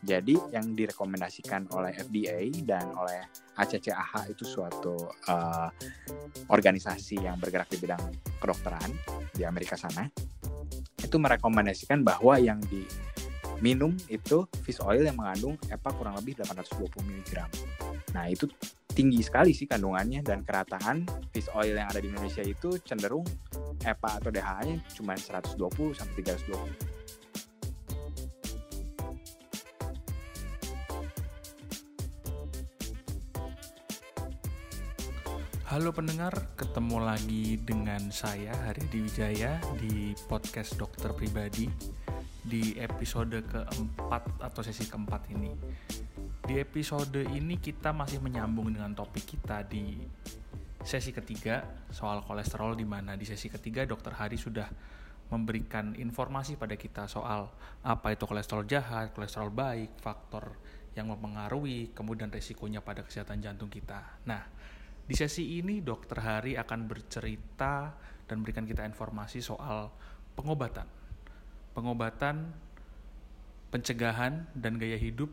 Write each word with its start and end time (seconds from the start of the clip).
Jadi 0.00 0.34
yang 0.50 0.74
direkomendasikan 0.74 1.70
oleh 1.70 1.94
FDA 1.94 2.50
dan 2.66 2.90
oleh 2.98 3.30
ACCAH 3.54 4.32
itu 4.32 4.42
suatu 4.42 4.96
uh, 5.06 5.70
organisasi 6.50 7.20
yang 7.22 7.38
bergerak 7.38 7.70
di 7.70 7.78
bidang 7.78 8.02
kedokteran 8.42 8.90
di 9.30 9.46
Amerika 9.46 9.78
sana. 9.78 10.10
Itu 10.98 11.22
merekomendasikan 11.22 12.02
bahwa 12.02 12.42
yang 12.42 12.58
diminum 12.66 13.94
itu 14.10 14.50
fish 14.66 14.82
oil 14.82 15.06
yang 15.06 15.14
mengandung 15.14 15.54
EPA 15.70 15.90
kurang 15.94 16.18
lebih 16.18 16.42
820 16.42 16.90
mg. 17.06 17.30
Nah, 18.10 18.26
itu 18.26 18.50
tinggi 18.90 19.22
sekali 19.22 19.54
sih 19.54 19.70
kandungannya 19.70 20.20
dan 20.26 20.42
kerataan 20.42 21.06
fish 21.30 21.46
oil 21.54 21.78
yang 21.78 21.86
ada 21.86 22.02
di 22.02 22.10
Indonesia 22.10 22.42
itu 22.42 22.74
cenderung 22.82 23.24
EPA 23.80 24.18
atau 24.18 24.30
DHA-nya 24.34 24.82
cuma 24.98 25.14
120 25.14 25.56
sampai 25.94 26.14
320. 26.20 27.00
Halo 35.70 35.94
pendengar, 35.94 36.34
ketemu 36.58 36.98
lagi 36.98 37.54
dengan 37.62 38.10
saya 38.10 38.50
Haryadi 38.66 39.06
Wijaya 39.06 39.62
di 39.78 40.18
podcast 40.26 40.74
dokter 40.74 41.14
pribadi 41.14 41.70
di 42.42 42.74
episode 42.74 43.38
keempat 43.46 44.42
atau 44.42 44.66
sesi 44.66 44.90
keempat 44.90 45.30
ini. 45.30 45.54
Di 46.50 46.58
episode 46.58 47.22
ini 47.30 47.62
kita 47.62 47.94
masih 47.94 48.18
menyambung 48.18 48.74
dengan 48.74 48.90
topik 48.90 49.22
kita 49.22 49.62
di 49.70 50.02
sesi 50.82 51.14
ketiga 51.14 51.62
soal 51.94 52.26
kolesterol 52.26 52.74
di 52.74 52.82
mana 52.82 53.14
di 53.14 53.22
sesi 53.22 53.46
ketiga 53.46 53.86
dokter 53.86 54.10
Hari 54.18 54.34
sudah 54.34 54.66
memberikan 55.30 55.94
informasi 55.94 56.58
pada 56.58 56.74
kita 56.74 57.06
soal 57.06 57.54
apa 57.86 58.18
itu 58.18 58.26
kolesterol 58.26 58.66
jahat, 58.66 59.14
kolesterol 59.14 59.46
baik, 59.54 60.02
faktor 60.02 60.58
yang 60.98 61.14
mempengaruhi, 61.14 61.94
kemudian 61.94 62.34
resikonya 62.34 62.82
pada 62.82 63.06
kesehatan 63.06 63.38
jantung 63.38 63.70
kita. 63.70 64.18
Nah, 64.26 64.42
di 65.06 65.14
sesi 65.14 65.62
ini 65.62 65.78
Dokter 65.78 66.18
Hari 66.18 66.58
akan 66.58 66.90
bercerita 66.90 67.94
dan 68.26 68.42
memberikan 68.42 68.66
kita 68.66 68.82
informasi 68.90 69.38
soal 69.38 69.94
pengobatan. 70.34 70.90
Pengobatan, 71.78 72.50
pencegahan 73.70 74.50
dan 74.58 74.82
gaya 74.82 74.98
hidup 74.98 75.30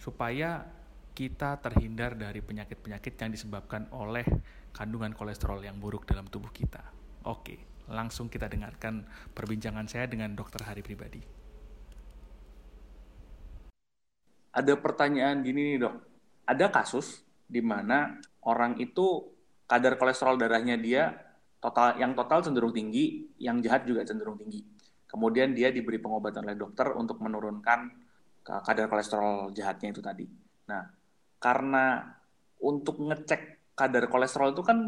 supaya 0.00 0.64
kita 1.12 1.60
terhindar 1.60 2.16
dari 2.16 2.40
penyakit-penyakit 2.40 3.20
yang 3.20 3.30
disebabkan 3.36 3.92
oleh 3.92 4.24
kandungan 4.72 5.12
kolesterol 5.12 5.60
yang 5.60 5.76
buruk 5.76 6.08
dalam 6.08 6.24
tubuh 6.24 6.48
kita. 6.48 6.80
Oke, 7.28 7.84
langsung 7.92 8.32
kita 8.32 8.48
dengarkan 8.48 9.04
perbincangan 9.36 9.84
saya 9.84 10.08
dengan 10.08 10.32
dokter 10.32 10.64
Hari 10.64 10.80
pribadi. 10.80 11.20
Ada 14.50 14.74
pertanyaan 14.80 15.44
gini 15.44 15.76
nih 15.76 15.84
dok, 15.84 15.94
ada 16.48 16.66
kasus 16.72 17.22
di 17.44 17.60
mana 17.60 18.18
orang 18.48 18.80
itu 18.80 19.28
kadar 19.68 19.94
kolesterol 20.00 20.40
darahnya 20.40 20.74
dia 20.80 21.12
total 21.60 22.00
yang 22.00 22.16
total 22.16 22.40
cenderung 22.42 22.72
tinggi, 22.72 23.36
yang 23.36 23.60
jahat 23.60 23.84
juga 23.84 24.02
cenderung 24.02 24.40
tinggi. 24.40 24.64
Kemudian 25.06 25.52
dia 25.52 25.70
diberi 25.70 26.00
pengobatan 26.00 26.46
oleh 26.48 26.58
dokter 26.58 26.90
untuk 26.96 27.20
menurunkan 27.20 28.09
kadar 28.44 28.86
kolesterol 28.90 29.52
jahatnya 29.54 29.88
itu 29.92 30.02
tadi. 30.02 30.26
Nah, 30.68 30.84
karena 31.40 32.04
untuk 32.60 33.00
ngecek 33.00 33.72
kadar 33.76 34.08
kolesterol 34.08 34.52
itu 34.52 34.62
kan 34.64 34.78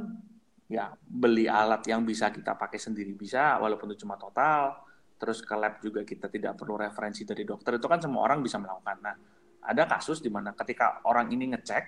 ya 0.69 0.93
beli 0.97 1.49
alat 1.49 1.85
yang 1.89 2.05
bisa 2.05 2.33
kita 2.33 2.57
pakai 2.57 2.81
sendiri 2.81 3.13
bisa 3.13 3.61
walaupun 3.61 3.93
itu 3.93 4.05
cuma 4.05 4.17
total 4.17 4.73
terus 5.21 5.45
ke 5.45 5.53
lab 5.53 5.81
juga 5.85 6.01
kita 6.01 6.33
tidak 6.33 6.57
perlu 6.57 6.81
referensi 6.81 7.29
dari 7.29 7.45
dokter 7.45 7.77
itu 7.77 7.85
kan 7.89 8.01
semua 8.01 8.25
orang 8.25 8.41
bisa 8.41 8.57
melakukan 8.57 8.97
nah 9.05 9.17
ada 9.63 9.85
kasus 9.85 10.25
di 10.25 10.33
mana 10.33 10.57
ketika 10.57 11.05
orang 11.05 11.29
ini 11.29 11.53
ngecek 11.53 11.85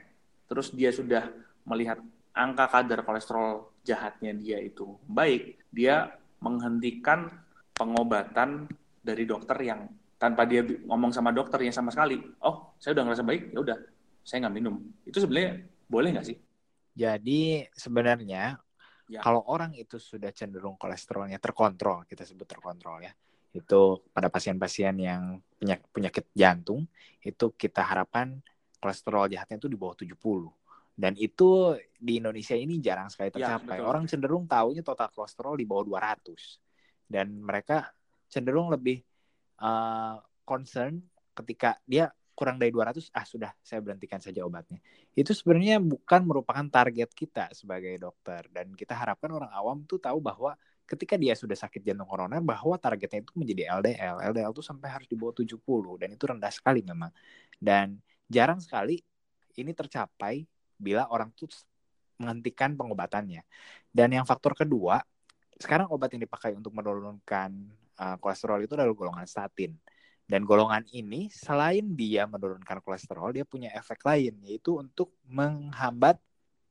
terus 0.49 0.73
dia 0.77 0.93
sudah 0.93 1.33
melihat 1.65 1.97
angka 2.35 2.67
kadar 2.69 3.07
kolesterol 3.07 3.79
jahatnya 3.87 4.35
dia 4.35 4.59
itu 4.59 4.99
baik, 5.07 5.71
dia 5.71 6.19
menghentikan 6.43 7.31
pengobatan 7.73 8.67
dari 9.01 9.25
dokter 9.25 9.57
yang 9.63 9.87
tanpa 10.25 10.49
dia 10.49 10.65
ngomong 10.65 11.13
sama 11.13 11.37
dokter 11.37 11.61
yang 11.61 11.77
sama 11.77 11.93
sekali, 11.93 12.17
oh 12.41 12.73
saya 12.81 12.97
udah 12.97 13.05
ngerasa 13.05 13.25
baik, 13.29 13.53
ya 13.53 13.59
udah 13.61 13.77
saya 14.25 14.49
nggak 14.49 14.57
minum. 14.57 14.81
Itu 15.05 15.21
sebenarnya 15.21 15.69
boleh 15.85 16.09
nggak 16.17 16.27
sih? 16.33 16.37
Jadi 16.97 17.69
sebenarnya 17.77 18.57
ya. 19.05 19.21
kalau 19.21 19.45
orang 19.53 19.77
itu 19.77 20.01
sudah 20.01 20.33
cenderung 20.33 20.81
kolesterolnya 20.81 21.37
terkontrol, 21.37 22.09
kita 22.09 22.25
sebut 22.25 22.49
terkontrol 22.49 23.05
ya, 23.05 23.13
itu 23.53 24.01
pada 24.17 24.33
pasien-pasien 24.33 24.97
yang 24.97 25.45
penyakit, 25.61 25.85
penyakit 25.93 26.25
jantung, 26.33 26.89
itu 27.21 27.53
kita 27.53 27.85
harapkan 27.85 28.41
kolesterol 28.81 29.29
jahatnya 29.29 29.61
itu 29.61 29.69
di 29.69 29.77
bawah 29.77 30.01
70 30.01 30.17
dan 30.95 31.19
itu 31.19 31.75
di 31.99 32.23
Indonesia 32.23 32.55
ini 32.55 32.79
jarang 32.79 33.11
sekali 33.11 33.35
ya, 33.35 33.59
tercapai. 33.59 33.83
Ya, 33.83 33.85
Orang 33.85 34.07
cenderung 34.07 34.47
tahunya 34.47 34.87
total 34.87 35.11
kolesterol 35.11 35.59
di 35.59 35.67
bawah 35.67 35.99
200. 35.99 37.11
Dan 37.11 37.43
mereka 37.43 37.91
cenderung 38.31 38.71
lebih 38.71 39.03
uh, 39.61 40.19
concern 40.47 41.03
ketika 41.35 41.79
dia 41.85 42.11
kurang 42.35 42.59
dari 42.59 42.75
200, 42.75 43.15
ah 43.15 43.23
sudah 43.23 43.55
saya 43.63 43.79
berhentikan 43.79 44.19
saja 44.19 44.43
obatnya. 44.43 44.83
Itu 45.15 45.31
sebenarnya 45.31 45.79
bukan 45.79 46.27
merupakan 46.27 46.67
target 46.67 47.15
kita 47.15 47.55
sebagai 47.55 47.95
dokter. 47.97 48.51
Dan 48.51 48.75
kita 48.75 48.93
harapkan 48.99 49.31
orang 49.31 49.51
awam 49.55 49.87
tuh 49.87 50.03
tahu 50.03 50.19
bahwa 50.19 50.59
ketika 50.85 51.15
dia 51.15 51.33
sudah 51.39 51.55
sakit 51.55 51.81
jantung 51.81 52.11
koroner 52.11 52.43
bahwa 52.43 52.75
targetnya 52.77 53.23
itu 53.23 53.33
menjadi 53.39 53.63
LDL. 53.79 54.17
LDL 54.35 54.51
itu 54.51 54.63
sampai 54.67 54.91
harus 54.91 55.07
di 55.07 55.15
bawah 55.15 55.33
70 55.33 55.63
dan 56.03 56.09
itu 56.11 56.25
rendah 56.27 56.53
sekali 56.53 56.83
memang. 56.83 57.15
Dan 57.57 58.03
jarang 58.27 58.59
sekali 58.59 58.99
ini 59.55 59.71
tercapai 59.71 60.43
bila 60.75 61.07
orang 61.09 61.31
tuh 61.39 61.49
menghentikan 62.19 62.75
pengobatannya. 62.75 63.47
Dan 63.95 64.11
yang 64.11 64.27
faktor 64.27 64.59
kedua, 64.59 64.99
sekarang 65.55 65.87
obat 65.95 66.11
yang 66.15 66.27
dipakai 66.27 66.51
untuk 66.59 66.75
menurunkan 66.75 67.51
uh, 67.99 68.17
kolesterol 68.19 68.65
itu 68.65 68.75
adalah 68.75 68.95
golongan 68.95 69.27
statin. 69.27 69.75
Dan 70.25 70.49
golongan 70.49 70.89
ini 70.97 71.29
selain 71.29 71.93
dia 71.93 72.25
menurunkan 72.25 72.81
kolesterol, 72.81 73.37
dia 73.37 73.45
punya 73.45 73.69
efek 73.77 74.01
lain 74.09 74.41
yaitu 74.41 74.81
untuk 74.81 75.13
menghambat 75.29 76.17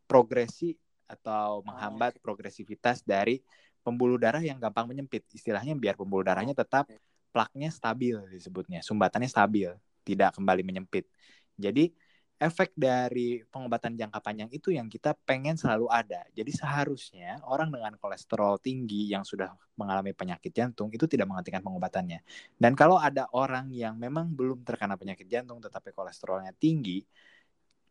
progresi 0.09 0.73
atau 1.05 1.61
menghambat 1.61 2.17
progresivitas 2.17 3.05
dari 3.05 3.45
pembuluh 3.85 4.17
darah 4.17 4.41
yang 4.41 4.57
gampang 4.57 4.89
menyempit. 4.89 5.21
Istilahnya 5.29 5.77
biar 5.77 5.93
pembuluh 5.93 6.25
darahnya 6.25 6.57
tetap 6.57 6.89
plaknya 7.29 7.69
stabil 7.69 8.17
disebutnya, 8.33 8.81
sumbatannya 8.81 9.29
stabil, 9.29 9.69
tidak 10.01 10.33
kembali 10.33 10.65
menyempit. 10.65 11.05
Jadi 11.53 11.93
efek 12.43 12.75
dari 12.75 13.39
pengobatan 13.47 13.95
jangka 13.95 14.19
panjang 14.19 14.51
itu 14.51 14.75
yang 14.75 14.91
kita 14.91 15.15
pengen 15.23 15.55
selalu 15.55 15.87
ada. 15.87 16.27
Jadi 16.35 16.51
seharusnya 16.51 17.39
orang 17.47 17.71
dengan 17.71 17.95
kolesterol 17.95 18.59
tinggi 18.59 19.07
yang 19.07 19.23
sudah 19.23 19.55
mengalami 19.79 20.11
penyakit 20.11 20.51
jantung 20.51 20.91
itu 20.91 21.07
tidak 21.07 21.31
menghentikan 21.31 21.63
pengobatannya. 21.63 22.19
Dan 22.59 22.75
kalau 22.75 22.99
ada 22.99 23.31
orang 23.31 23.71
yang 23.71 23.95
memang 23.95 24.27
belum 24.35 24.67
terkena 24.67 24.99
penyakit 24.99 25.23
jantung 25.31 25.63
tetapi 25.63 25.95
kolesterolnya 25.95 26.51
tinggi, 26.59 27.07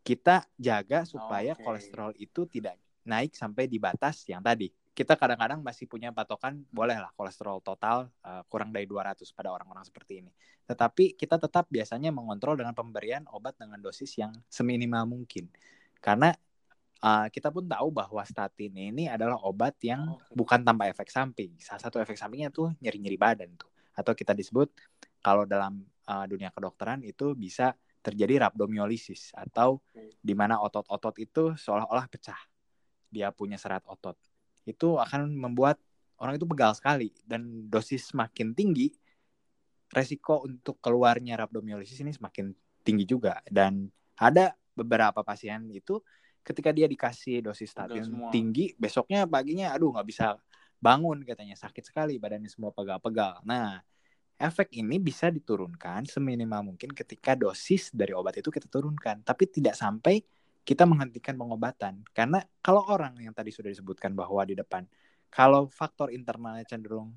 kita 0.04 0.44
jaga 0.60 1.08
supaya 1.08 1.56
okay. 1.56 1.64
kolesterol 1.64 2.12
itu 2.20 2.44
tidak 2.44 2.76
naik 3.08 3.32
sampai 3.32 3.66
di 3.66 3.80
batas 3.80 4.28
yang 4.28 4.44
tadi 4.44 4.68
kita 4.92 5.16
kadang-kadang 5.16 5.64
masih 5.64 5.88
punya 5.88 6.12
patokan 6.12 6.69
boleh 6.69 7.00
lah 7.00 7.08
kolesterol 7.16 7.64
total 7.64 8.12
uh, 8.28 8.44
kurang 8.44 8.76
dari 8.76 8.84
200 8.84 9.25
pada 9.32 9.48
orang-orang 9.48 9.88
seperti 9.88 10.20
ini. 10.20 10.32
Tetapi 10.69 11.16
kita 11.16 11.41
tetap 11.41 11.64
biasanya 11.72 12.12
mengontrol 12.12 12.60
dengan 12.60 12.76
pemberian 12.76 13.25
obat 13.32 13.56
dengan 13.56 13.80
dosis 13.80 14.12
yang 14.20 14.36
seminimal 14.53 15.08
mungkin. 15.08 15.48
Karena 15.97 16.28
uh, 17.00 17.26
kita 17.32 17.48
pun 17.48 17.64
tahu 17.64 17.88
bahwa 17.88 18.21
statin 18.28 18.77
ini 18.77 19.09
adalah 19.09 19.41
obat 19.41 19.80
yang 19.80 20.12
oh, 20.12 20.21
bukan 20.36 20.60
tanpa 20.60 20.92
efek 20.92 21.09
samping. 21.09 21.56
Salah 21.56 21.80
satu 21.80 21.97
efek 21.97 22.21
sampingnya 22.21 22.53
tuh 22.53 22.77
nyeri-nyeri 22.84 23.16
badan 23.16 23.48
tuh. 23.56 23.72
Atau 23.97 24.12
kita 24.12 24.36
disebut 24.36 24.68
kalau 25.24 25.48
dalam 25.48 25.80
uh, 26.04 26.28
dunia 26.28 26.53
kedokteran 26.53 27.00
itu 27.00 27.33
bisa 27.33 27.72
terjadi 28.04 28.44
rhabdomyolysis 28.44 29.33
atau 29.33 29.80
di 30.21 30.34
mana 30.36 30.60
otot-otot 30.60 31.16
itu 31.16 31.56
seolah-olah 31.56 32.12
pecah. 32.12 32.36
Dia 33.09 33.33
punya 33.33 33.56
serat 33.56 33.86
otot 33.89 34.31
itu 34.68 34.98
akan 34.98 35.34
membuat 35.34 35.78
orang 36.22 36.38
itu 36.38 36.47
pegal 36.47 36.72
sekali. 36.76 37.10
Dan 37.26 37.66
dosis 37.66 38.14
semakin 38.14 38.54
tinggi 38.54 38.91
resiko 39.92 40.41
untuk 40.47 40.80
keluarnya 40.80 41.36
rhabdomyolysis 41.36 42.00
ini 42.00 42.14
semakin 42.14 42.54
tinggi 42.86 43.04
juga. 43.04 43.42
Dan 43.44 43.91
ada 44.16 44.54
beberapa 44.72 45.20
pasien 45.20 45.68
itu 45.68 46.00
ketika 46.42 46.74
dia 46.74 46.91
dikasih 46.91 47.44
dosis 47.44 47.70
statin 47.70 48.03
tinggi 48.34 48.74
besoknya 48.74 49.30
paginya 49.30 49.70
aduh 49.70 49.94
nggak 49.94 50.09
bisa 50.09 50.38
bangun 50.82 51.22
katanya. 51.22 51.54
Sakit 51.54 51.86
sekali 51.86 52.18
badannya 52.18 52.50
semua 52.50 52.74
pegal-pegal. 52.74 53.42
Nah 53.47 53.82
efek 54.42 54.74
ini 54.74 54.98
bisa 54.98 55.30
diturunkan 55.30 56.03
seminimal 56.10 56.74
mungkin 56.74 56.91
ketika 56.91 57.38
dosis 57.38 57.94
dari 57.94 58.10
obat 58.10 58.38
itu 58.41 58.50
kita 58.50 58.66
turunkan. 58.66 59.22
Tapi 59.22 59.47
tidak 59.47 59.78
sampai 59.78 60.18
kita 60.62 60.86
menghentikan 60.86 61.34
pengobatan. 61.34 62.06
Karena 62.14 62.38
kalau 62.62 62.86
orang 62.86 63.18
yang 63.18 63.34
tadi 63.34 63.50
sudah 63.50 63.70
disebutkan 63.70 64.14
bahwa 64.14 64.42
di 64.47 64.54
depan, 64.54 64.86
kalau 65.26 65.66
faktor 65.66 66.14
internalnya 66.14 66.62
cenderung 66.66 67.14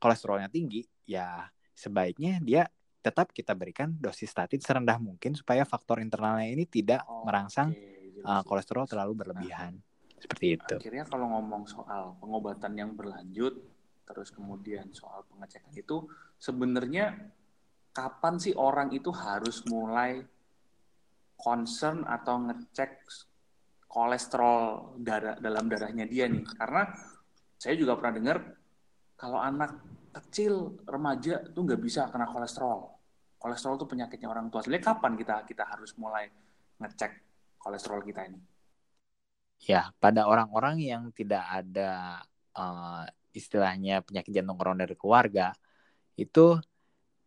kolesterolnya 0.00 0.48
tinggi, 0.48 0.82
ya 1.04 1.46
sebaiknya 1.76 2.40
dia 2.40 2.66
tetap 3.02 3.34
kita 3.34 3.52
berikan 3.58 3.92
dosis 3.98 4.30
statin 4.30 4.62
serendah 4.62 4.96
mungkin 5.02 5.34
supaya 5.34 5.66
faktor 5.66 5.98
internalnya 5.98 6.54
ini 6.54 6.64
tidak 6.70 7.02
oh, 7.10 7.26
merangsang 7.26 7.74
okay. 7.74 8.22
uh, 8.22 8.42
kolesterol 8.46 8.86
terlalu 8.86 9.26
berlebihan. 9.26 9.74
Nah, 9.74 10.20
Seperti 10.22 10.54
itu. 10.54 10.74
Akhirnya 10.78 11.02
kalau 11.10 11.26
ngomong 11.34 11.66
soal 11.66 12.14
pengobatan 12.22 12.78
yang 12.78 12.94
berlanjut, 12.94 13.58
terus 14.06 14.30
kemudian 14.30 14.86
soal 14.94 15.26
pengecekan 15.26 15.74
itu, 15.74 16.06
sebenarnya 16.38 17.10
kapan 17.90 18.38
sih 18.38 18.54
orang 18.54 18.94
itu 18.94 19.10
harus 19.10 19.66
mulai 19.66 20.22
concern 21.42 22.06
atau 22.06 22.38
ngecek 22.46 23.02
kolesterol 23.90 24.94
darah 25.02 25.34
dalam 25.42 25.66
darahnya 25.66 26.06
dia 26.06 26.30
nih? 26.30 26.46
Karena 26.46 26.86
saya 27.58 27.74
juga 27.74 27.98
pernah 27.98 28.14
dengar 28.14 28.38
kalau 29.18 29.42
anak 29.42 29.82
kecil 30.12 30.78
remaja 30.86 31.42
tuh 31.50 31.62
nggak 31.66 31.82
bisa 31.82 32.06
kena 32.14 32.30
kolesterol. 32.30 32.94
Kolesterol 33.42 33.74
tuh 33.74 33.90
penyakitnya 33.90 34.30
orang 34.30 34.46
tua. 34.54 34.62
Sebenarnya 34.62 34.86
kapan 34.94 35.12
kita 35.18 35.42
kita 35.42 35.66
harus 35.66 35.90
mulai 35.98 36.30
ngecek 36.78 37.10
kolesterol 37.58 38.06
kita 38.06 38.30
ini? 38.30 38.38
Ya, 39.62 39.94
pada 40.02 40.26
orang-orang 40.26 40.82
yang 40.82 41.14
tidak 41.14 41.46
ada 41.46 42.22
uh, 42.58 43.06
istilahnya 43.30 44.02
penyakit 44.02 44.34
jantung 44.34 44.58
koroner 44.58 44.90
keluarga, 44.98 45.54
itu 46.18 46.58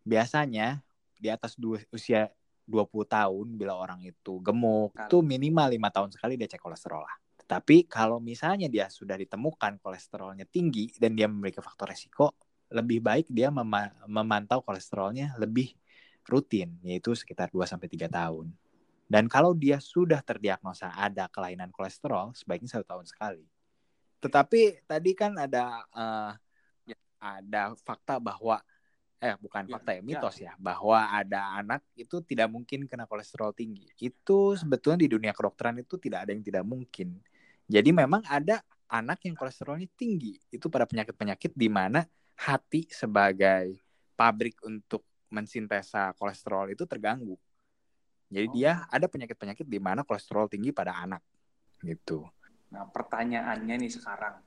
biasanya 0.04 0.84
di 1.16 1.32
atas 1.32 1.56
dua, 1.56 1.80
usia 1.88 2.28
20 2.66 3.06
tahun 3.06 3.46
bila 3.54 3.78
orang 3.78 4.02
itu 4.02 4.42
gemuk, 4.42 4.92
itu 4.98 5.18
minimal 5.22 5.70
lima 5.70 5.88
tahun 5.94 6.10
sekali 6.10 6.34
dia 6.34 6.50
cek 6.50 6.60
kolesterol 6.60 7.02
lah. 7.06 7.16
Tapi 7.46 7.86
kalau 7.86 8.18
misalnya 8.18 8.66
dia 8.66 8.90
sudah 8.90 9.14
ditemukan 9.14 9.78
kolesterolnya 9.78 10.50
tinggi 10.50 10.90
dan 10.98 11.14
dia 11.14 11.30
memiliki 11.30 11.62
faktor 11.62 11.94
resiko, 11.94 12.34
lebih 12.74 12.98
baik 12.98 13.30
dia 13.30 13.54
mem 13.54 13.70
memantau 14.10 14.66
kolesterolnya 14.66 15.38
lebih 15.38 15.70
rutin, 16.26 16.74
yaitu 16.82 17.14
sekitar 17.14 17.54
2 17.54 17.62
sampai 17.62 17.86
3 17.86 18.10
tahun. 18.10 18.50
Dan 19.06 19.30
kalau 19.30 19.54
dia 19.54 19.78
sudah 19.78 20.18
terdiagnosa 20.18 20.90
ada 20.90 21.30
kelainan 21.30 21.70
kolesterol, 21.70 22.34
sebaiknya 22.34 22.74
satu 22.74 22.86
tahun 22.90 23.06
sekali. 23.06 23.46
Tetapi 24.18 24.82
tadi 24.90 25.14
kan 25.14 25.38
ada 25.38 25.86
uh, 25.94 26.34
ada 27.22 27.78
fakta 27.86 28.18
bahwa 28.18 28.58
eh 29.16 29.34
bukan 29.40 29.64
ya, 29.64 29.72
fakta 29.76 29.90
ya, 29.92 29.96
ya. 29.96 30.02
mitos 30.04 30.36
ya. 30.36 30.52
ya 30.52 30.52
bahwa 30.60 31.08
ada 31.08 31.56
anak 31.56 31.80
itu 31.96 32.20
tidak 32.20 32.52
mungkin 32.52 32.84
kena 32.84 33.08
kolesterol 33.08 33.56
tinggi. 33.56 33.88
Itu 33.96 34.54
sebetulnya 34.54 35.00
di 35.00 35.08
dunia 35.08 35.32
kedokteran 35.32 35.80
itu 35.80 35.96
tidak 35.96 36.28
ada 36.28 36.30
yang 36.36 36.44
tidak 36.44 36.64
mungkin. 36.68 37.16
Jadi 37.66 37.90
memang 37.90 38.22
ada 38.28 38.60
anak 38.86 39.24
yang 39.26 39.34
kolesterolnya 39.34 39.88
tinggi. 39.96 40.36
Itu 40.52 40.68
pada 40.68 40.84
penyakit-penyakit 40.84 41.56
di 41.56 41.68
mana 41.72 42.04
hati 42.36 42.86
sebagai 42.92 43.80
pabrik 44.14 44.60
untuk 44.62 45.02
mensintesa 45.32 46.12
kolesterol 46.14 46.70
itu 46.70 46.84
terganggu. 46.84 47.34
Jadi 48.28 48.46
oh. 48.46 48.52
dia 48.52 48.72
ada 48.90 49.06
penyakit-penyakit 49.06 49.66
di 49.66 49.78
mana 49.80 50.04
kolesterol 50.04 50.50
tinggi 50.50 50.70
pada 50.70 50.98
anak 50.98 51.22
gitu. 51.82 52.26
Nah, 52.74 52.86
pertanyaannya 52.90 53.74
nih 53.86 53.92
sekarang. 53.92 54.42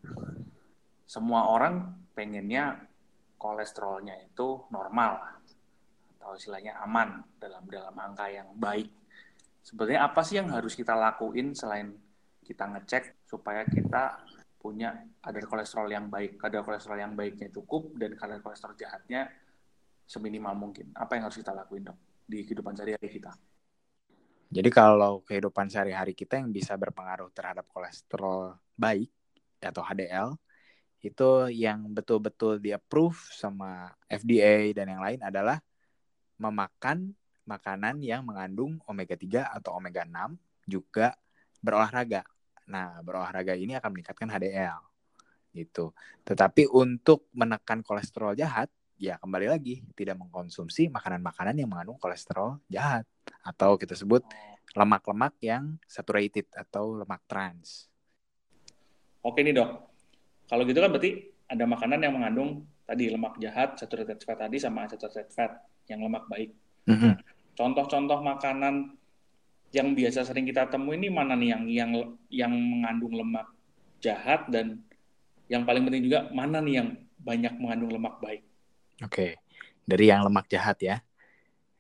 Semua 1.10 1.50
orang 1.50 1.96
pengennya 2.14 2.86
kolesterolnya 3.40 4.20
itu 4.20 4.68
normal 4.70 5.40
atau 6.20 6.36
istilahnya 6.36 6.76
aman 6.84 7.24
dalam 7.40 7.64
dalam 7.72 7.96
angka 7.96 8.28
yang 8.28 8.52
baik. 8.60 8.92
Sebenarnya 9.64 10.06
apa 10.12 10.22
sih 10.28 10.36
yang 10.36 10.52
harus 10.52 10.76
kita 10.76 10.94
lakuin 10.94 11.56
selain 11.56 11.96
kita 12.44 12.68
ngecek 12.68 13.24
supaya 13.32 13.64
kita 13.64 14.20
punya 14.60 14.92
kadar 15.24 15.48
kolesterol 15.48 15.88
yang 15.88 16.12
baik, 16.12 16.36
kadar 16.36 16.68
kolesterol 16.68 17.00
yang 17.00 17.16
baiknya 17.16 17.48
cukup 17.48 17.96
dan 17.96 18.20
kadar 18.20 18.44
kolesterol 18.44 18.76
jahatnya 18.76 19.32
seminimal 20.04 20.54
mungkin. 20.58 20.92
Apa 20.92 21.16
yang 21.16 21.32
harus 21.32 21.40
kita 21.40 21.56
lakuin 21.56 21.88
dok 21.88 21.98
di 22.28 22.44
kehidupan 22.44 22.76
sehari-hari 22.76 23.08
kita? 23.08 23.32
Jadi 24.50 24.70
kalau 24.74 25.22
kehidupan 25.24 25.70
sehari-hari 25.70 26.18
kita 26.18 26.42
yang 26.42 26.50
bisa 26.50 26.74
berpengaruh 26.74 27.30
terhadap 27.32 27.70
kolesterol 27.70 28.58
baik 28.74 29.14
atau 29.62 29.86
HDL 29.86 30.34
itu 31.00 31.48
yang 31.52 31.88
betul-betul 31.96 32.60
di 32.60 32.76
approve 32.76 33.18
sama 33.32 33.92
FDA 34.08 34.76
dan 34.76 34.92
yang 34.92 35.02
lain 35.04 35.20
adalah 35.24 35.60
memakan 36.40 37.16
makanan 37.48 38.04
yang 38.04 38.28
mengandung 38.28 38.78
omega 38.86 39.16
3 39.16 39.56
atau 39.60 39.80
omega 39.80 40.04
6 40.04 40.36
juga 40.68 41.16
berolahraga 41.64 42.24
Nah, 42.70 43.02
berolahraga 43.02 43.58
ini 43.58 43.74
akan 43.74 43.90
meningkatkan 43.98 44.30
HDL 44.30 44.78
gitu. 45.58 45.90
Tetapi 46.22 46.70
untuk 46.70 47.26
menekan 47.34 47.82
kolesterol 47.82 48.38
jahat, 48.38 48.70
ya 49.02 49.18
kembali 49.18 49.50
lagi 49.50 49.82
tidak 49.98 50.22
mengkonsumsi 50.22 50.94
makanan-makanan 50.94 51.58
yang 51.58 51.74
mengandung 51.74 51.98
kolesterol 51.98 52.62
jahat 52.70 53.10
atau 53.42 53.74
kita 53.74 53.98
sebut 53.98 54.22
lemak-lemak 54.78 55.34
yang 55.42 55.82
saturated 55.90 56.46
atau 56.54 56.94
lemak 56.94 57.26
trans. 57.26 57.90
Oke 59.26 59.42
nih 59.42 59.58
dok, 59.58 59.89
kalau 60.50 60.66
gitu 60.66 60.82
kan 60.82 60.90
berarti 60.90 61.30
ada 61.46 61.66
makanan 61.70 62.02
yang 62.02 62.14
mengandung 62.18 62.66
tadi 62.90 63.14
lemak 63.14 63.38
jahat, 63.38 63.78
saturated 63.78 64.18
fat 64.26 64.42
tadi 64.42 64.58
sama 64.58 64.90
unsaturated 64.90 65.30
fat 65.30 65.62
yang 65.86 66.02
lemak 66.02 66.26
baik. 66.26 66.50
Mm 66.90 66.98
-hmm. 66.98 67.14
Contoh-contoh 67.54 68.20
makanan 68.26 68.98
yang 69.70 69.94
biasa 69.94 70.26
sering 70.26 70.50
kita 70.50 70.66
temui 70.66 70.98
ini 70.98 71.14
mana 71.14 71.38
nih 71.38 71.54
yang 71.54 71.64
yang 71.70 71.92
yang 72.34 72.54
mengandung 72.54 73.14
lemak 73.14 73.46
jahat 74.02 74.50
dan 74.50 74.82
yang 75.46 75.66
paling 75.66 75.86
penting 75.86 76.10
juga 76.10 76.30
mana 76.34 76.58
nih 76.62 76.82
yang 76.82 76.90
banyak 77.22 77.54
mengandung 77.62 77.94
lemak 77.94 78.18
baik. 78.18 78.42
Oke, 79.06 79.38
dari 79.86 80.06
yang 80.10 80.26
lemak 80.26 80.50
jahat 80.50 80.78
ya. 80.82 80.98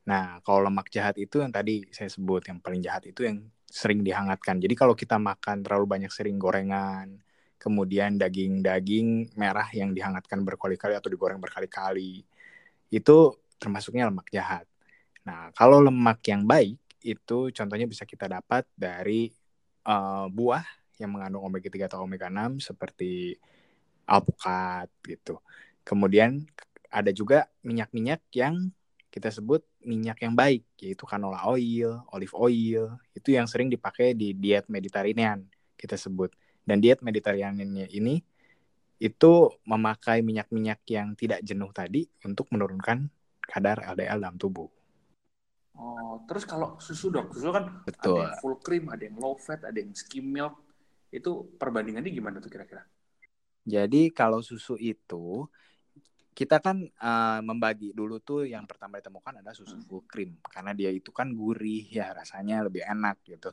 Nah, 0.05 0.41
kalau 0.45 0.69
lemak 0.69 0.89
jahat 0.93 1.17
itu 1.17 1.41
yang 1.41 1.49
tadi 1.53 1.85
saya 1.89 2.09
sebut 2.09 2.45
yang 2.49 2.61
paling 2.61 2.81
jahat 2.81 3.09
itu 3.09 3.25
yang 3.25 3.45
sering 3.69 4.01
dihangatkan. 4.01 4.57
Jadi 4.57 4.73
kalau 4.73 4.97
kita 4.97 5.21
makan 5.21 5.61
terlalu 5.61 5.85
banyak 5.85 6.09
sering 6.09 6.41
gorengan, 6.41 7.21
kemudian 7.59 8.15
daging-daging 8.15 9.35
merah 9.35 9.67
yang 9.75 9.91
dihangatkan 9.91 10.41
berkali-kali 10.41 10.95
atau 10.95 11.11
digoreng 11.11 11.43
berkali-kali, 11.43 12.23
itu 12.89 13.17
termasuknya 13.59 14.07
lemak 14.07 14.31
jahat. 14.31 14.65
Nah, 15.27 15.51
kalau 15.53 15.83
lemak 15.83 16.23
yang 16.25 16.47
baik 16.47 16.79
itu 17.03 17.51
contohnya 17.51 17.85
bisa 17.85 18.07
kita 18.07 18.31
dapat 18.31 18.63
dari 18.73 19.29
uh, 19.85 20.31
buah 20.31 20.63
yang 20.99 21.15
mengandung 21.15 21.43
omega 21.47 21.67
3 21.67 21.87
atau 21.91 22.03
omega 22.03 22.31
6 22.31 22.63
seperti 22.63 23.35
alpukat 24.07 24.89
gitu. 25.05 25.39
Kemudian 25.83 26.43
ada 26.89 27.11
juga 27.13 27.45
minyak-minyak 27.61 28.25
yang 28.33 28.73
kita 29.09 29.33
sebut 29.33 29.65
minyak 29.81 30.21
yang 30.21 30.37
baik 30.37 30.65
yaitu 30.77 31.05
canola 31.07 31.45
oil, 31.49 32.05
olive 32.13 32.35
oil, 32.35 32.97
itu 33.15 33.33
yang 33.33 33.49
sering 33.49 33.69
dipakai 33.71 34.13
di 34.13 34.35
diet 34.37 34.67
Mediterranean 34.69 35.45
kita 35.79 35.95
sebut. 35.95 36.33
Dan 36.63 36.83
diet 36.83 37.01
Mediterranean 37.01 37.87
ini 37.89 38.21
itu 38.99 39.33
memakai 39.63 40.19
minyak-minyak 40.19 40.83
yang 40.91 41.15
tidak 41.15 41.39
jenuh 41.41 41.71
tadi 41.71 42.03
untuk 42.27 42.51
menurunkan 42.51 43.07
kadar 43.39 43.81
LDL 43.95 44.19
dalam 44.19 44.35
tubuh. 44.35 44.67
Oh, 45.79 46.19
terus 46.27 46.43
kalau 46.43 46.75
susu 46.83 47.07
dok, 47.07 47.31
susu 47.31 47.55
kan 47.55 47.87
Betul. 47.87 48.19
ada 48.19 48.35
yang 48.35 48.35
full 48.43 48.59
cream, 48.59 48.91
ada 48.91 49.03
yang 49.07 49.15
low 49.15 49.39
fat, 49.39 49.63
ada 49.63 49.79
yang 49.79 49.95
skim 49.95 50.27
milk. 50.27 50.59
Itu 51.07 51.55
perbandingannya 51.55 52.11
gimana 52.11 52.43
tuh 52.43 52.51
kira-kira? 52.51 52.83
Jadi 53.63 54.11
kalau 54.11 54.43
susu 54.43 54.75
itu 54.75 55.47
kita 56.35 56.63
kan 56.63 56.83
uh, 56.83 57.39
membagi 57.43 57.91
dulu 57.91 58.23
tuh 58.23 58.47
yang 58.47 58.63
pertama 58.63 58.99
ditemukan 59.03 59.43
ada 59.43 59.51
susu 59.51 59.75
hmm. 59.75 59.85
full 59.87 60.03
cream 60.07 60.39
karena 60.47 60.71
dia 60.71 60.87
itu 60.87 61.11
kan 61.11 61.35
gurih 61.35 61.83
ya 61.91 62.15
rasanya 62.15 62.63
lebih 62.67 62.83
enak 62.87 63.19
gitu. 63.27 63.51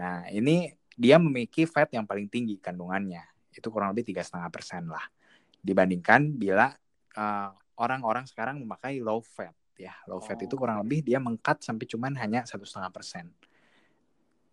Nah 0.00 0.24
ini 0.32 0.72
dia 0.94 1.18
memiliki 1.18 1.66
fat 1.66 1.90
yang 1.90 2.06
paling 2.06 2.30
tinggi 2.30 2.58
kandungannya. 2.58 3.22
Itu 3.54 3.70
kurang 3.70 3.94
lebih 3.94 4.14
tiga 4.14 4.22
setengah 4.22 4.50
persen 4.50 4.86
lah. 4.90 5.02
Dibandingkan 5.62 6.34
bila 6.34 6.70
uh, 7.18 7.50
orang-orang 7.78 8.26
sekarang 8.26 8.62
memakai 8.62 9.02
low 9.02 9.22
fat 9.22 9.54
ya. 9.78 9.94
Low 10.06 10.22
fat 10.22 10.38
oh. 10.38 10.46
itu 10.46 10.54
kurang 10.54 10.82
lebih 10.82 11.02
dia 11.02 11.18
mengkat 11.18 11.62
sampai 11.62 11.86
cuman 11.86 12.14
hanya 12.18 12.46
satu 12.46 12.62
setengah 12.66 12.90
persen 12.94 13.30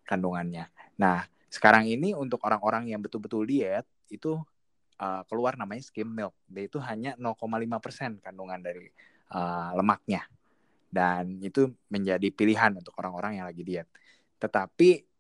kandungannya. 0.06 0.70
Nah 0.98 1.26
sekarang 1.52 1.86
ini 1.88 2.16
untuk 2.16 2.42
orang-orang 2.48 2.90
yang 2.90 3.04
betul-betul 3.04 3.44
diet 3.44 3.86
itu 4.08 4.40
uh, 5.02 5.22
keluar 5.28 5.58
namanya 5.58 5.84
skim 5.84 6.10
milk. 6.10 6.34
Dia 6.48 6.64
itu 6.66 6.78
hanya 6.82 7.18
0,5 7.18 7.38
persen 7.84 8.18
kandungan 8.22 8.62
dari 8.62 8.88
uh, 9.34 9.76
lemaknya. 9.76 10.26
Dan 10.92 11.40
itu 11.40 11.72
menjadi 11.88 12.28
pilihan 12.36 12.76
untuk 12.76 12.92
orang-orang 13.00 13.40
yang 13.40 13.48
lagi 13.48 13.64
diet. 13.64 13.88
Tetapi 14.40 15.11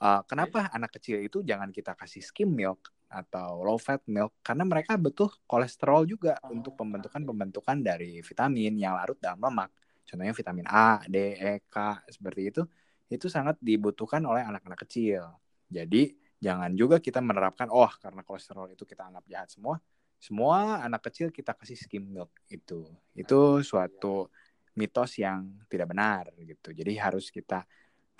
uh, 0.00 0.22
kenapa 0.24 0.68
anak 0.72 0.96
kecil 1.00 1.22
itu 1.22 1.40
jangan 1.44 1.72
kita 1.72 1.96
kasih 1.96 2.20
skim 2.24 2.52
milk 2.52 2.92
atau 3.06 3.62
low 3.62 3.78
fat 3.78 4.02
milk 4.10 4.34
karena 4.42 4.66
mereka 4.66 4.98
butuh 4.98 5.30
kolesterol 5.46 6.04
juga 6.10 6.34
oh, 6.42 6.52
untuk 6.52 6.74
pembentukan-pembentukan 6.74 7.78
dari 7.80 8.18
vitamin 8.20 8.74
yang 8.76 8.98
larut 8.98 9.16
dalam 9.22 9.38
lemak. 9.38 9.70
Contohnya 10.06 10.34
vitamin 10.34 10.66
A, 10.70 11.02
D, 11.06 11.34
E, 11.34 11.52
K 11.66 11.76
seperti 12.10 12.42
itu. 12.54 12.62
itu 13.06 13.30
sangat 13.30 13.54
dibutuhkan 13.62 14.18
oleh 14.26 14.42
anak-anak 14.42 14.82
kecil. 14.82 15.22
Jadi 15.70 16.10
jangan 16.42 16.74
juga 16.74 16.98
kita 16.98 17.22
menerapkan 17.22 17.70
oh 17.70 17.86
karena 18.02 18.26
kolesterol 18.26 18.74
itu 18.74 18.82
kita 18.82 19.06
anggap 19.06 19.22
jahat 19.30 19.46
semua, 19.46 19.78
semua 20.18 20.82
anak 20.82 21.06
kecil 21.06 21.30
kita 21.30 21.54
kasih 21.54 21.78
skim 21.78 22.02
milk 22.02 22.34
itu. 22.50 22.82
Itu 23.14 23.62
suatu 23.62 24.26
mitos 24.74 25.22
yang 25.22 25.54
tidak 25.70 25.94
benar 25.94 26.34
gitu. 26.34 26.74
Jadi 26.74 26.98
harus 26.98 27.30
kita 27.30 27.62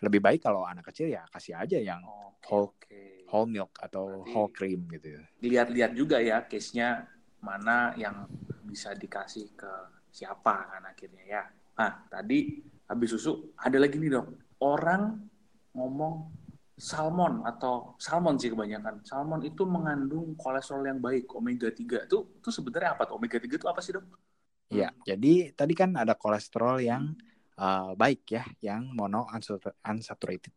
lebih 0.05 0.21
baik 0.21 0.45
kalau 0.45 0.69
anak 0.69 0.93
kecil 0.93 1.09
ya 1.09 1.25
kasih 1.33 1.57
aja 1.57 1.79
yang 1.81 2.05
okay, 2.05 2.49
whole 2.49 2.69
okay. 2.77 3.25
whole 3.29 3.49
milk 3.49 3.73
atau 3.81 4.23
Berarti 4.23 4.33
whole 4.33 4.51
cream 4.53 4.81
gitu. 4.93 5.09
Lihat-lihat 5.41 5.93
juga 5.97 6.21
ya 6.21 6.45
case-nya 6.45 7.09
mana 7.41 7.97
yang 7.97 8.29
bisa 8.67 8.93
dikasih 8.93 9.57
ke 9.57 9.73
siapa 10.13 10.77
kan 10.77 10.83
akhirnya 10.85 11.25
ya. 11.25 11.43
Nah, 11.77 12.09
tadi 12.09 12.61
habis 12.89 13.09
susu 13.13 13.53
ada 13.57 13.77
lagi 13.77 13.97
nih 13.97 14.17
dok. 14.17 14.27
Orang 14.61 15.29
ngomong 15.77 16.33
salmon 16.77 17.45
atau 17.45 17.97
salmon 17.97 18.37
sih 18.37 18.53
kebanyakan. 18.53 19.01
Salmon 19.05 19.41
itu 19.45 19.65
mengandung 19.65 20.37
kolesterol 20.37 20.85
yang 20.85 21.01
baik, 21.01 21.33
omega 21.33 21.73
3. 21.73 22.05
Itu 22.09 22.37
itu 22.37 22.49
sebenarnya 22.53 22.97
apa 22.97 23.09
tuh? 23.09 23.17
Omega 23.17 23.41
3 23.41 23.49
itu 23.57 23.69
apa 23.69 23.81
sih, 23.81 23.97
Dok? 23.97 24.05
Iya, 24.67 24.91
jadi 25.07 25.55
tadi 25.55 25.75
kan 25.79 25.95
ada 25.95 26.19
kolesterol 26.19 26.83
yang 26.83 27.15
uh, 27.61 27.93
baik 27.97 28.21
ya, 28.31 28.45
yang 28.63 28.93
mono 28.93 29.27
unsaturated 29.85 30.53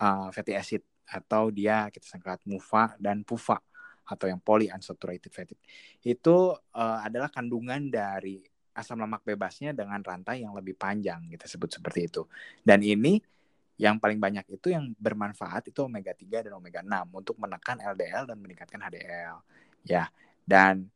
uh, 0.00 0.28
fatty 0.32 0.52
acid 0.56 0.82
atau 1.06 1.54
dia 1.54 1.86
kita 1.94 2.02
singkat 2.02 2.42
MUFA 2.44 2.98
dan 2.98 3.22
PUFA 3.22 3.62
atau 4.06 4.26
yang 4.26 4.38
polyunsaturated 4.42 5.30
fatty. 5.30 5.56
Itu 6.02 6.54
uh, 6.54 6.98
adalah 7.02 7.30
kandungan 7.30 7.90
dari 7.90 8.42
asam 8.76 9.00
lemak 9.00 9.24
bebasnya 9.24 9.72
dengan 9.72 10.04
rantai 10.04 10.44
yang 10.44 10.52
lebih 10.52 10.76
panjang 10.76 11.26
kita 11.32 11.48
sebut 11.48 11.80
seperti 11.80 12.00
itu. 12.06 12.22
Dan 12.60 12.84
ini 12.84 13.18
yang 13.76 14.00
paling 14.00 14.16
banyak 14.16 14.56
itu 14.56 14.72
yang 14.72 14.92
bermanfaat 14.96 15.68
itu 15.68 15.84
omega 15.84 16.12
3 16.12 16.48
dan 16.48 16.52
omega 16.56 16.80
6 16.80 17.12
untuk 17.12 17.36
menekan 17.36 17.76
LDL 17.80 18.24
dan 18.28 18.36
meningkatkan 18.40 18.80
HDL. 18.80 19.36
Ya. 19.84 20.08
Dan 20.46 20.88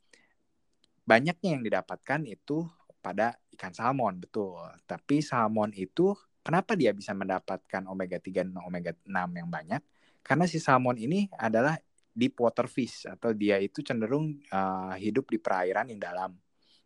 banyaknya 1.05 1.59
yang 1.59 1.63
didapatkan 1.65 2.21
itu 2.29 2.69
pada 3.01 3.37
ikan 3.57 3.73
salmon, 3.73 4.21
betul. 4.21 4.61
Tapi 4.85 5.25
salmon 5.25 5.73
itu 5.77 6.13
kenapa 6.45 6.77
dia 6.77 6.93
bisa 6.93 7.17
mendapatkan 7.17 7.85
omega 7.89 8.21
3 8.21 8.47
dan 8.49 8.61
omega 8.63 8.93
6 9.05 9.11
yang 9.11 9.49
banyak? 9.49 9.83
Karena 10.21 10.45
si 10.45 10.61
salmon 10.61 11.01
ini 11.01 11.27
adalah 11.37 11.81
deep 12.13 12.37
water 12.39 12.69
fish 12.69 13.09
atau 13.09 13.33
dia 13.33 13.57
itu 13.57 13.81
cenderung 13.81 14.37
uh, 14.53 14.95
hidup 14.99 15.31
di 15.31 15.39
perairan 15.41 15.89
yang 15.89 16.01
dalam 16.03 16.37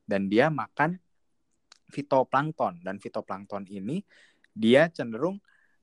dan 0.05 0.29
dia 0.29 0.53
makan 0.53 1.01
fitoplankton 1.89 2.85
dan 2.85 3.01
fitoplankton 3.01 3.65
ini 3.73 4.05
dia 4.53 4.87
cenderung 4.93 5.41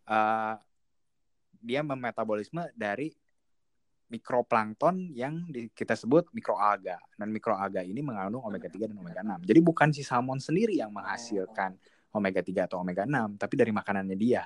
uh, 0.07 0.55
dia 1.61 1.81
memetabolisme 1.85 2.69
dari 2.73 3.13
mikroplankton 4.11 5.15
yang 5.15 5.47
di, 5.47 5.71
kita 5.71 5.95
sebut 5.95 6.27
mikroalga 6.35 6.99
dan 7.15 7.31
mikroalga 7.31 7.79
ini 7.79 8.03
mengandung 8.03 8.43
omega 8.43 8.67
3 8.67 8.91
dan 8.91 8.97
omega 8.99 9.23
6. 9.23 9.47
Jadi 9.47 9.59
bukan 9.63 9.89
si 9.95 10.03
salmon 10.03 10.43
sendiri 10.43 10.75
yang 10.75 10.91
menghasilkan 10.91 11.79
omega 12.11 12.43
3 12.43 12.67
atau 12.67 12.83
omega 12.83 13.07
6, 13.07 13.39
tapi 13.39 13.53
dari 13.55 13.71
makanannya 13.71 14.17
dia. 14.19 14.43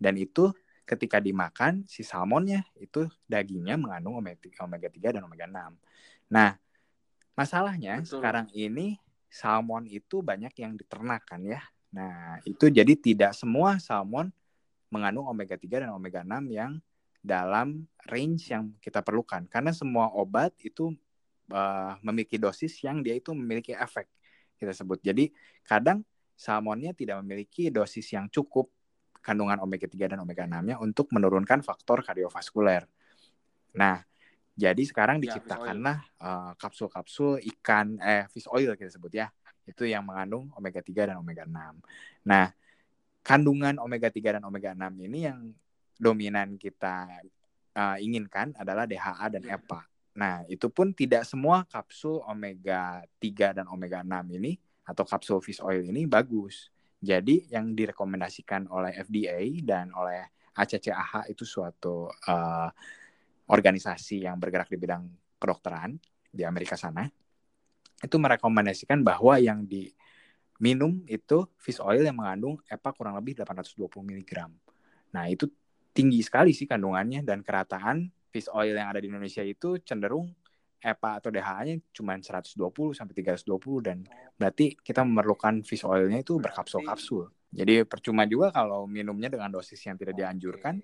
Dan 0.00 0.16
itu 0.16 0.48
ketika 0.88 1.20
dimakan 1.20 1.84
si 1.84 2.02
salmonnya 2.02 2.64
itu 2.80 3.06
dagingnya 3.28 3.76
mengandung 3.76 4.16
omega 4.16 4.40
3, 4.40 4.64
omega 4.64 4.88
3 4.88 5.20
dan 5.20 5.22
omega 5.28 5.44
6. 5.44 6.32
Nah, 6.32 6.56
masalahnya 7.36 8.00
Betul. 8.00 8.18
sekarang 8.18 8.46
ini 8.56 8.96
salmon 9.28 9.84
itu 9.92 10.24
banyak 10.24 10.56
yang 10.56 10.72
diternakan 10.74 11.40
ya. 11.44 11.60
Nah, 11.92 12.40
itu 12.48 12.72
jadi 12.72 12.96
tidak 12.96 13.36
semua 13.36 13.76
salmon 13.76 14.32
mengandung 14.88 15.28
omega 15.28 15.56
3 15.60 15.84
dan 15.84 15.90
omega 15.92 16.24
6 16.24 16.48
yang 16.48 16.80
dalam 17.22 17.86
range 18.10 18.50
yang 18.50 18.74
kita 18.82 18.98
perlukan 18.98 19.46
karena 19.46 19.70
semua 19.70 20.10
obat 20.10 20.50
itu 20.58 20.90
uh, 21.54 21.94
memiliki 22.02 22.34
dosis 22.34 22.82
yang 22.82 22.98
dia 23.00 23.14
itu 23.14 23.30
memiliki 23.30 23.70
efek 23.72 24.10
kita 24.58 24.74
sebut. 24.74 24.98
Jadi 24.98 25.30
kadang 25.62 26.02
salmonnya 26.34 26.90
tidak 26.94 27.22
memiliki 27.22 27.70
dosis 27.70 28.10
yang 28.10 28.26
cukup 28.26 28.70
kandungan 29.22 29.62
omega 29.62 29.86
3 29.86 30.14
dan 30.14 30.18
omega 30.18 30.42
6-nya 30.50 30.82
untuk 30.82 31.14
menurunkan 31.14 31.62
faktor 31.62 32.02
kardiovaskuler. 32.02 32.90
Nah, 33.78 34.02
jadi 34.58 34.82
sekarang 34.82 35.22
ya, 35.22 35.30
diciptakanlah 35.30 35.98
uh, 36.18 36.52
kapsul-kapsul 36.58 37.38
ikan 37.56 38.02
eh 38.02 38.26
fish 38.28 38.50
oil 38.50 38.74
kita 38.74 38.90
sebut 38.90 39.14
ya. 39.14 39.30
Itu 39.62 39.86
yang 39.86 40.02
mengandung 40.02 40.50
omega 40.58 40.82
3 40.82 41.14
dan 41.14 41.16
omega 41.22 41.46
6. 41.46 41.54
Nah, 42.26 42.50
kandungan 43.22 43.78
omega 43.78 44.10
3 44.10 44.38
dan 44.38 44.42
omega 44.42 44.74
6 44.74 44.90
ini 45.06 45.18
yang 45.30 45.54
dominan 46.02 46.58
kita 46.58 47.06
uh, 47.78 47.96
inginkan 48.02 48.50
adalah 48.58 48.90
DHA 48.90 49.38
dan 49.38 49.42
EPA. 49.46 49.80
Nah, 50.18 50.42
itu 50.50 50.66
pun 50.68 50.90
tidak 50.90 51.22
semua 51.24 51.62
kapsul 51.70 52.20
omega 52.26 53.06
3 53.22 53.62
dan 53.62 53.66
omega 53.70 54.02
6 54.02 54.10
ini 54.34 54.58
atau 54.82 55.06
kapsul 55.06 55.38
fish 55.38 55.62
oil 55.62 55.86
ini 55.86 56.04
bagus. 56.10 56.68
Jadi 56.98 57.46
yang 57.54 57.72
direkomendasikan 57.72 58.66
oleh 58.66 58.98
FDA 58.98 59.62
dan 59.62 59.94
oleh 59.94 60.26
ACCAH 60.52 61.32
itu 61.32 61.46
suatu 61.46 62.10
uh, 62.10 62.70
organisasi 63.48 64.26
yang 64.26 64.36
bergerak 64.36 64.68
di 64.68 64.76
bidang 64.76 65.06
kedokteran 65.40 65.96
di 66.28 66.44
Amerika 66.44 66.76
sana 66.76 67.08
itu 68.02 68.16
merekomendasikan 68.18 69.00
bahwa 69.00 69.38
yang 69.38 69.62
di 69.62 69.90
minum 70.58 71.02
itu 71.06 71.46
fish 71.58 71.78
oil 71.82 72.02
yang 72.02 72.18
mengandung 72.18 72.58
EPA 72.66 72.90
kurang 72.94 73.14
lebih 73.18 73.38
820 73.38 73.86
mg. 73.88 74.32
Nah, 75.14 75.24
itu 75.30 75.46
tinggi 75.92 76.20
sekali 76.24 76.56
sih 76.56 76.64
kandungannya 76.64 77.20
dan 77.22 77.44
kerataan 77.44 78.08
fish 78.32 78.48
oil 78.48 78.72
yang 78.72 78.88
ada 78.88 78.98
di 78.98 79.12
Indonesia 79.12 79.44
itu 79.44 79.76
cenderung 79.84 80.32
EPA 80.82 81.22
atau 81.22 81.30
DHA-nya 81.30 81.78
cuma 81.94 82.18
120 82.18 82.58
sampai 82.90 83.14
320 83.14 83.86
dan 83.86 84.02
berarti 84.34 84.74
kita 84.74 85.06
memerlukan 85.06 85.62
fish 85.62 85.86
oil-nya 85.86 86.26
itu 86.26 86.42
berkapsul-kapsul. 86.42 87.30
Jadi 87.54 87.86
percuma 87.86 88.26
juga 88.26 88.50
kalau 88.50 88.90
minumnya 88.90 89.30
dengan 89.30 89.54
dosis 89.54 89.78
yang 89.86 89.94
tidak 89.94 90.18
dianjurkan. 90.18 90.82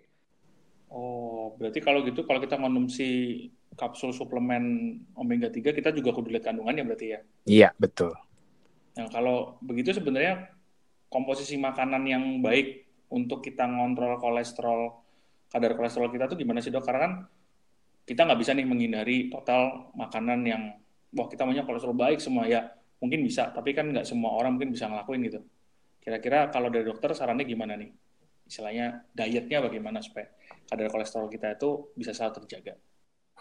Oh, 0.89 1.53
berarti 1.59 1.83
kalau 1.83 2.07
gitu 2.07 2.23
kalau 2.23 2.39
kita 2.39 2.55
minum 2.57 2.87
si 2.87 3.51
kapsul 3.75 4.15
suplemen 4.15 4.97
omega 5.19 5.51
3 5.51 5.75
kita 5.75 5.91
juga 5.91 6.15
kudu 6.15 6.31
lihat 6.31 6.47
kandungannya 6.47 6.87
berarti 6.87 7.07
ya? 7.11 7.21
Iya, 7.45 7.69
betul. 7.75 8.15
Nah, 8.95 9.11
kalau 9.11 9.59
begitu 9.61 9.91
sebenarnya 9.91 10.55
komposisi 11.11 11.59
makanan 11.59 12.03
yang 12.07 12.25
baik 12.41 12.88
untuk 13.13 13.41
kita 13.41 13.65
ngontrol 13.65 14.21
kolesterol, 14.21 14.81
kadar 15.49 15.73
kolesterol 15.75 16.13
kita 16.13 16.29
tuh 16.29 16.37
gimana 16.37 16.61
sih 16.61 16.73
dok? 16.73 16.85
Karena 16.85 17.01
kan 17.05 17.13
kita 18.09 18.25
nggak 18.25 18.39
bisa 18.41 18.53
nih 18.57 18.67
menghindari 18.69 19.29
total 19.29 19.93
makanan 19.97 20.41
yang, 20.45 20.63
wah 21.13 21.29
kita 21.29 21.45
maunya 21.45 21.65
kolesterol 21.65 21.97
baik 21.97 22.21
semua 22.21 22.49
ya, 22.49 22.69
mungkin 23.01 23.21
bisa, 23.25 23.53
tapi 23.53 23.77
kan 23.77 23.93
nggak 23.93 24.05
semua 24.05 24.33
orang 24.37 24.57
mungkin 24.57 24.73
bisa 24.73 24.89
ngelakuin 24.89 25.21
gitu. 25.29 25.41
Kira-kira 26.01 26.49
kalau 26.49 26.73
dari 26.73 26.89
dokter 26.89 27.13
sarannya 27.13 27.45
gimana 27.45 27.77
nih? 27.77 27.93
Istilahnya 28.49 29.05
dietnya 29.13 29.61
bagaimana 29.61 30.01
supaya 30.01 30.33
kadar 30.65 30.89
kolesterol 30.89 31.29
kita 31.29 31.61
itu 31.61 31.93
bisa 31.93 32.17
selalu 32.17 32.45
terjaga? 32.45 32.81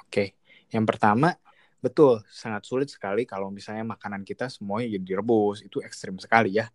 Oke, 0.04 0.36
yang 0.68 0.84
pertama 0.84 1.32
Betul, 1.78 2.26
sangat 2.34 2.66
sulit 2.66 2.90
sekali 2.90 3.22
kalau 3.30 3.54
misalnya 3.54 3.86
makanan 3.86 4.26
kita 4.26 4.50
semuanya 4.50 4.98
jadi 4.98 5.06
direbus. 5.14 5.62
Itu 5.62 5.78
ekstrim 5.86 6.18
sekali 6.18 6.58
ya. 6.58 6.66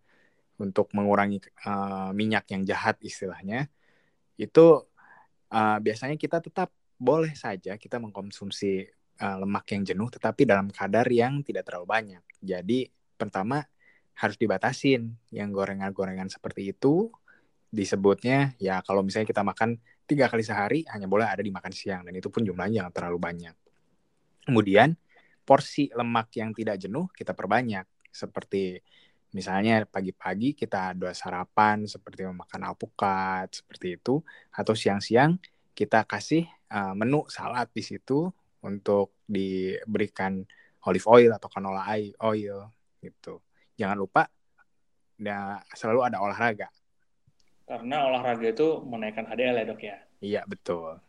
Untuk 0.61 0.93
mengurangi 0.93 1.41
uh, 1.65 2.13
minyak 2.13 2.49
yang 2.53 2.63
jahat 2.63 3.01
istilahnya. 3.01 3.67
Itu 4.37 4.85
uh, 5.53 5.77
biasanya 5.81 6.17
kita 6.17 6.41
tetap 6.41 6.69
boleh 6.97 7.33
saja 7.35 7.75
kita 7.75 7.99
mengkonsumsi 7.99 8.87
uh, 9.19 9.37
lemak 9.43 9.65
yang 9.75 9.83
jenuh 9.83 10.09
tetapi 10.13 10.47
dalam 10.47 10.71
kadar 10.71 11.05
yang 11.09 11.43
tidak 11.43 11.67
terlalu 11.67 11.87
banyak. 11.89 12.23
Jadi 12.39 12.87
pertama 13.17 13.61
harus 14.13 14.37
dibatasin 14.37 15.09
yang 15.33 15.49
gorengan-gorengan 15.49 16.29
seperti 16.29 16.69
itu 16.73 17.09
disebutnya 17.73 18.53
ya 18.61 18.85
kalau 18.85 19.01
misalnya 19.01 19.25
kita 19.25 19.41
makan 19.41 19.81
tiga 20.05 20.29
kali 20.29 20.45
sehari 20.45 20.85
hanya 20.93 21.09
boleh 21.09 21.25
ada 21.25 21.41
di 21.41 21.49
makan 21.49 21.73
siang 21.73 22.05
dan 22.05 22.13
itu 22.13 22.29
pun 22.29 22.45
jumlahnya 22.45 22.85
yang 22.85 22.93
terlalu 22.93 23.17
banyak. 23.17 23.55
Kemudian 24.45 24.93
porsi 25.43 25.89
lemak 25.91 26.29
yang 26.37 26.53
tidak 26.53 26.77
jenuh 26.77 27.09
kita 27.11 27.33
perbanyak 27.33 27.89
seperti 28.13 28.77
misalnya 29.33 29.83
pagi-pagi 29.89 30.53
kita 30.53 30.93
ada 30.93 31.09
sarapan 31.11 31.89
seperti 31.89 32.23
memakan 32.29 32.69
alpukat 32.69 33.49
seperti 33.49 33.97
itu 33.97 34.21
atau 34.53 34.73
siang-siang 34.77 35.41
kita 35.73 36.05
kasih 36.05 36.45
uh, 36.69 36.93
menu 36.93 37.25
salad 37.27 37.65
di 37.73 37.81
situ 37.81 38.29
untuk 38.61 39.25
diberikan 39.25 40.45
olive 40.85 41.07
oil 41.09 41.31
atau 41.33 41.49
canola 41.49 41.89
oil 42.23 42.69
gitu. 43.01 43.41
Jangan 43.75 43.97
lupa 43.97 44.29
nah, 45.19 45.59
selalu 45.73 45.99
ada 46.05 46.21
olahraga. 46.21 46.69
Karena 47.65 48.05
olahraga 48.05 48.47
itu 48.53 48.85
menaikkan 48.85 49.25
HDL 49.25 49.55
ya 49.59 49.65
dok 49.65 49.81
ya? 49.81 49.97
Iya 50.23 50.41
betul. 50.45 51.01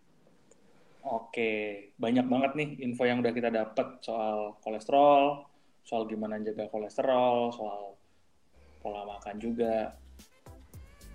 Oke, 1.04 1.92
banyak 2.00 2.24
banget 2.24 2.52
nih 2.56 2.68
info 2.80 3.04
yang 3.04 3.20
udah 3.20 3.36
kita 3.36 3.52
dapat 3.52 4.00
soal 4.00 4.56
kolesterol, 4.64 5.44
soal 5.84 6.08
gimana 6.08 6.40
jaga 6.40 6.72
kolesterol, 6.72 7.52
soal 7.52 8.00
pola 8.84 9.08
makan 9.08 9.40
juga. 9.40 9.96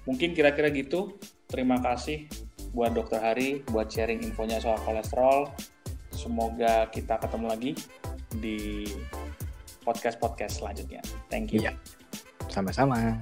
Mungkin 0.09 0.33
kira-kira 0.33 0.73
gitu. 0.73 1.21
Terima 1.45 1.77
kasih 1.77 2.25
buat 2.73 2.97
Dokter 2.97 3.21
Hari 3.21 3.61
buat 3.69 3.85
sharing 3.93 4.25
infonya 4.25 4.57
soal 4.57 4.81
kolesterol. 4.81 5.53
Semoga 6.09 6.89
kita 6.89 7.21
ketemu 7.21 7.45
lagi 7.45 7.71
di 8.41 8.89
podcast-podcast 9.85 10.61
selanjutnya. 10.61 11.05
Thank 11.29 11.53
you. 11.53 11.61
Iya. 11.69 11.77
Sama-sama. 12.49 13.17